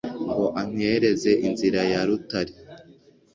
[0.29, 2.53] ngo antereze inzira ya rutare